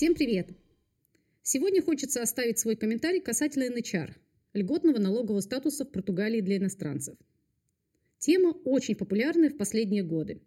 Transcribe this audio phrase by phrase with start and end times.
[0.00, 0.48] Всем привет!
[1.42, 4.18] Сегодня хочется оставить свой комментарий касательно НХР–
[4.54, 7.18] льготного налогового статуса в Португалии для иностранцев.
[8.16, 10.40] Тема очень популярная в последние годы.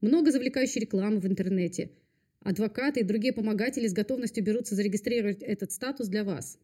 [0.00, 1.92] Много завлекающей рекламы в интернете.
[2.40, 6.58] Адвокаты и другие помогатели с готовностью берутся зарегистрировать этот статус для вас.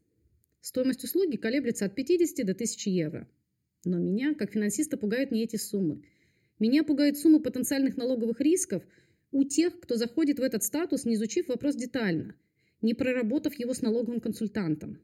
[0.59, 3.29] Стоимость услуги колеблется от 50 до 1000 евро.
[3.85, 6.03] Но меня, как финансиста, пугают не эти суммы.
[6.59, 8.83] Меня пугают суммы потенциальных налоговых рисков
[9.35, 12.35] у тех, кто заходит в этот статус, не изучив вопрос детально,
[12.81, 14.97] не проработав его с налоговым консультантом.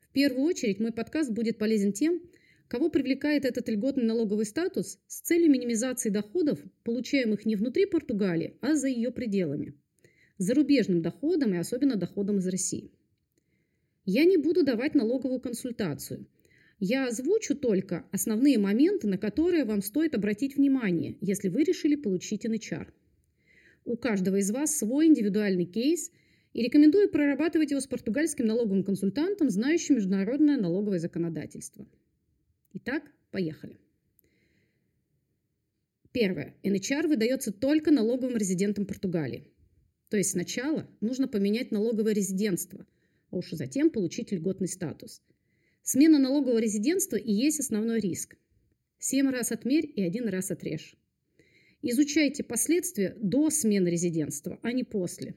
[0.00, 2.20] В первую очередь мой подкаст будет полезен тем,
[2.66, 8.74] кого привлекает этот льготный налоговый статус с целью минимизации доходов, получаемых не внутри Португалии, а
[8.74, 9.74] за ее пределами.
[10.38, 12.90] Зарубежным доходом и особенно доходом из России.
[14.04, 16.26] Я не буду давать налоговую консультацию–
[16.84, 22.44] я озвучу только основные моменты, на которые вам стоит обратить внимание, если вы решили получить
[22.44, 22.88] NHR.
[23.84, 26.10] У каждого из вас свой индивидуальный кейс,
[26.52, 31.86] и рекомендую прорабатывать его с португальским налоговым консультантом, знающим международное налоговое законодательство.
[32.74, 33.78] Итак, поехали.
[36.12, 36.54] Первое.
[36.62, 39.48] NHR выдается только налоговым резидентам Португалии.
[40.10, 42.86] То есть сначала нужно поменять налоговое резидентство,
[43.30, 45.22] а уж затем получить льготный статус–
[45.84, 48.36] Смена налогового резидентства и есть основной риск.
[48.98, 50.94] Семь раз отмерь и один раз отрежь.
[51.82, 55.34] Изучайте последствия до смены резидентства, а не после.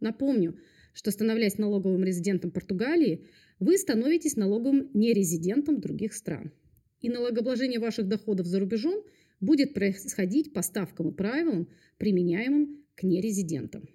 [0.00, 0.58] Напомню,
[0.92, 3.26] что становляясь налоговым резидентом Португалии,
[3.60, 6.52] вы становитесь налоговым нерезидентом других стран.
[7.00, 9.04] И налогообложение ваших доходов за рубежом
[9.40, 13.88] будет происходить по ставкам и правилам, применяемым к нерезидентам.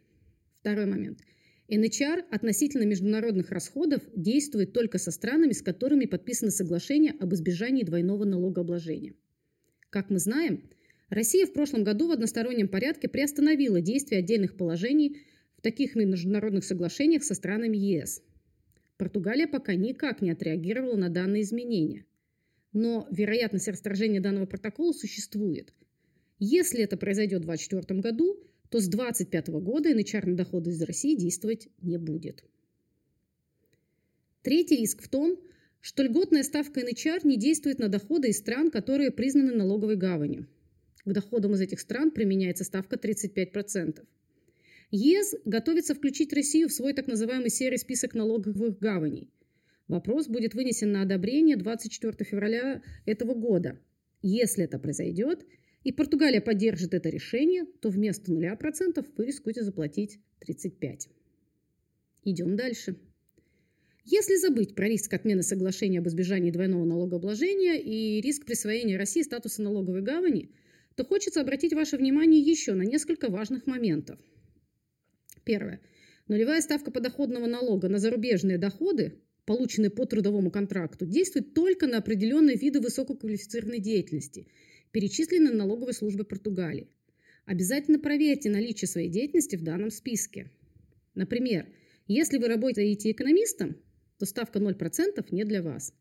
[0.59, 1.19] Второй момент–
[1.71, 8.25] НХР относительно международных расходов действует только со странами, с которыми подписано соглашение об избежании двойного
[8.25, 9.13] налогообложения.
[9.89, 10.69] Как мы знаем,
[11.11, 15.17] Россия в прошлом году в одностороннем порядке приостановила действие отдельных положений
[15.57, 18.23] в таких международных соглашениях со странами ЕС.
[18.95, 22.05] Португалия пока никак не отреагировала на данные изменения.
[22.71, 25.73] Но вероятность расторжения данного протокола существует.
[26.39, 28.39] Если это произойдет в 2024 году,
[28.69, 32.45] то с 2025 года НХР на доходы из России действовать не будет.
[34.43, 35.37] Третий риск в том,
[35.81, 40.47] что льготная ставка НХР не действует на доходы из стран, которые признаны налоговой гаванью.
[41.05, 44.05] К доходам из этих стран применяется ставка 35%.
[44.91, 49.29] ЕС готовится включить Россию в свой так называемый серый список налоговых гаваней.
[49.87, 53.79] Вопрос будет вынесен на одобрение 24 февраля этого года.
[54.21, 55.45] Если это произойдет–
[55.83, 61.09] и Португалия поддержит это решение, то вместо 0% вы рискуете заплатить 35%.
[62.23, 62.97] Идем дальше.
[64.03, 69.61] Если забыть про риск отмены соглашения об избежании двойного налогообложения и риск присвоения России статуса
[69.61, 70.51] налоговой гавани,
[71.01, 74.19] то хочется обратить ваше внимание еще на несколько важных моментов.
[75.43, 75.81] Первое.
[76.27, 82.55] Нулевая ставка подоходного налога на зарубежные доходы, полученные по трудовому контракту, действует только на определенные
[82.55, 84.47] виды высококвалифицированной деятельности–
[84.91, 86.91] перечислены налоговой службой Португалии.
[87.45, 90.51] Обязательно проверьте наличие своей деятельности в данном списке.
[91.15, 91.67] Например,
[92.05, 93.75] если вы работаете экономистом,
[94.19, 95.95] то ставка 0% не для вас.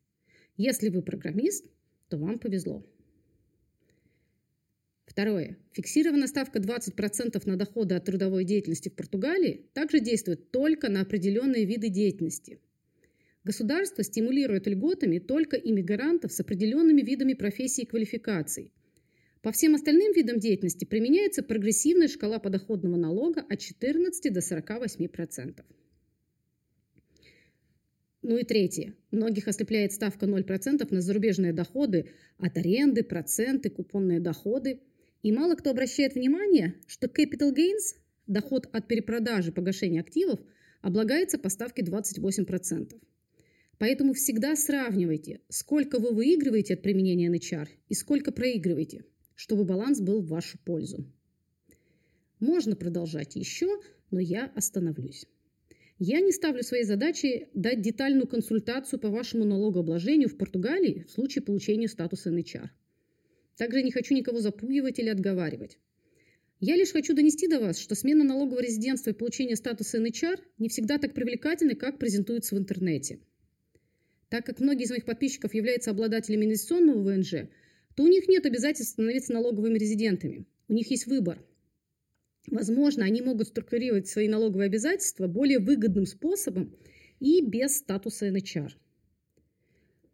[0.58, 1.64] Если вы программист,
[2.10, 2.84] то вам повезло.
[5.10, 5.58] Второе.
[5.72, 11.64] Фиксированная ставка 20% на доходы от трудовой деятельности в Португалии также действует только на определенные
[11.64, 12.60] виды деятельности.
[13.42, 18.70] Государство стимулирует льготами только иммигрантов с определенными видами профессий и квалификаций,
[19.42, 25.64] по всем остальным видам деятельности применяется прогрессивная шкала подоходного налога от 14 до 48%.
[28.22, 28.94] Ну и третье.
[29.10, 34.80] Многих ослепляет ставка 0% на зарубежные доходы от аренды, проценты, купонные доходы.
[35.22, 40.40] И мало кто обращает внимание, что capital gains, доход от перепродажи погашения активов,
[40.82, 43.00] облагается по ставке 28%.
[43.78, 49.04] Поэтому всегда сравнивайте, сколько вы выигрываете от применения NHR и сколько проигрываете–
[49.40, 51.06] чтобы баланс был в вашу пользу.
[52.40, 53.80] Можно продолжать еще,
[54.10, 55.24] но я остановлюсь.
[55.98, 61.42] Я не ставлю своей задачей дать детальную консультацию по вашему налогообложению в Португалии в случае
[61.42, 62.68] получения статуса NHR.
[63.60, 65.76] Также не хочу никого запугивать или отговаривать.
[66.60, 70.70] Я лишь хочу донести до вас, что смена налогового резидентства и получение статуса NHR не
[70.70, 73.18] всегда так привлекательны, как презентуется в интернете.
[74.30, 77.50] Так как многие из моих подписчиков являются обладателями инвестиционного ВНЖ,
[77.96, 80.46] то у них нет обязательств становиться налоговыми резидентами.
[80.68, 81.44] У них есть выбор.
[82.46, 86.74] Возможно, они могут структурировать свои налоговые обязательства более выгодным способом
[87.18, 88.70] и без статуса NHR.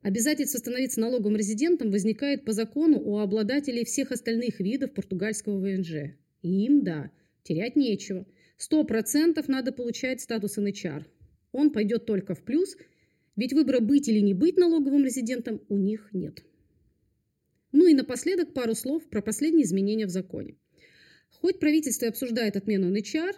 [0.07, 6.15] Обязательство становиться налоговым резидентом возникает по закону у обладателей всех остальных видов португальского ВНЖ.
[6.43, 7.11] И им, да,
[7.43, 8.25] терять нечего.
[8.57, 11.05] 100% надо получать статус НХР.
[11.51, 12.77] Он пойдет только в плюс,
[13.35, 16.45] ведь выбора быть или не быть налоговым резидентом у них нет.
[17.73, 20.55] Ну и напоследок пару слов про последние изменения в законе.
[21.41, 23.35] Хоть правительство и обсуждает отмену НХР,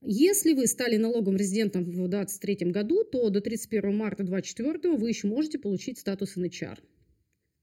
[0.00, 5.26] если вы стали налоговым резидентом в 2023 году, то до 31 марта 2024 вы еще
[5.26, 6.80] можете получить статус НХР.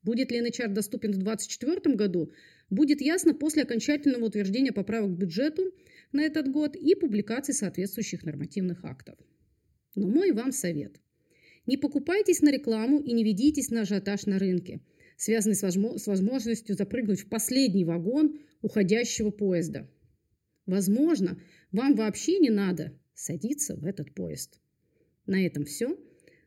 [0.04, 2.32] Будет ли НХР доступен в 2024 году,
[2.70, 5.74] будет ясно после окончательного утверждения поправок к бюджету
[6.12, 9.18] на этот год и публикации соответствующих нормативных актов.
[9.96, 11.00] Но мой вам совет.
[11.66, 14.82] Не покупайтесь на рекламу и не ведитесь на ажиотаж на рынке,
[15.18, 19.90] связанный с возможностью запрыгнуть в последний вагон уходящего поезда.
[20.66, 21.40] Возможно,
[21.72, 24.60] вам вообще не надо садиться в этот поезд.
[25.26, 25.98] На этом все.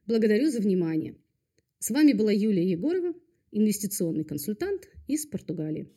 [0.07, 1.17] Благодарю за внимание.
[1.79, 3.15] С вами была Юлия Егорова
[3.51, 5.89] инвестиционный консультант из Португалии.